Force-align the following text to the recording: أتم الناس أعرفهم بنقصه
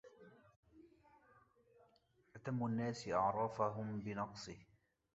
أتم 2.35 2.65
الناس 2.65 3.07
أعرفهم 3.07 3.99
بنقصه 3.99 4.57